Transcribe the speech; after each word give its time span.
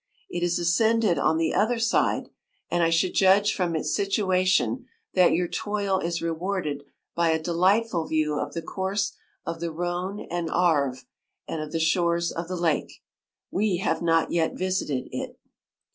It 0.31 0.41
is 0.41 0.57
ascend 0.57 1.05
ed 1.05 1.19
on 1.19 1.37
the 1.37 1.53
other 1.53 1.77
side, 1.77 2.31
and 2.71 2.81
I 2.81 2.89
should 2.89 3.09
103 3.11 3.11
judge 3.11 3.53
from 3.55 3.75
its 3.75 3.93
situation 3.93 4.87
that 5.13 5.33
your 5.33 5.47
toil 5.47 5.99
is 5.99 6.23
rewarded 6.23 6.81
by 7.13 7.29
a 7.29 7.39
delightful 7.39 8.07
view 8.07 8.39
of 8.39 8.53
the 8.55 8.63
course 8.63 9.13
of 9.45 9.59
the 9.59 9.69
Rhone 9.71 10.19
and 10.31 10.49
Arve, 10.49 11.05
and 11.47 11.61
of 11.61 11.71
the 11.71 11.79
shores 11.79 12.31
of 12.31 12.47
the 12.47 12.57
lake. 12.57 13.03
We 13.51 13.77
have 13.77 14.01
not 14.01 14.31
yet 14.31 14.55
visited 14.55 15.07
it. 15.11 15.37